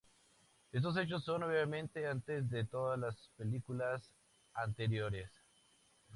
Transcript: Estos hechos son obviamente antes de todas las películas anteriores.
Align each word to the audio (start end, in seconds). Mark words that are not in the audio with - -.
Estos 0.71 0.97
hechos 0.97 1.23
son 1.23 1.43
obviamente 1.43 2.07
antes 2.07 2.49
de 2.49 2.65
todas 2.65 2.97
las 2.97 3.29
películas 3.37 4.01
anteriores. 4.55 5.29